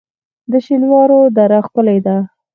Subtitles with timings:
[0.51, 2.17] د شینوارو دره ښکلې ده